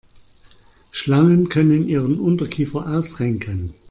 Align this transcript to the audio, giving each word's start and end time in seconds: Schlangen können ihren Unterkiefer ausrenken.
Schlangen 0.89 1.49
können 1.49 1.87
ihren 1.87 2.17
Unterkiefer 2.19 2.87
ausrenken. 2.87 3.75